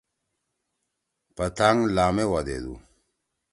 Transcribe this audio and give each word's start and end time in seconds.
پتانگ 1.35 1.79
لامے 1.95 2.25
وا 2.31 2.39
دیدُو۔ 2.47 2.75